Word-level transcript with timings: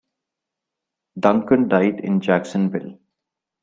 Duncan 1.19 1.67
died 1.67 1.99
in 1.99 2.21
Jacksonville. 2.21 2.97